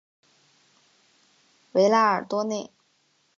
[1.73, 2.71] 维拉尔多内。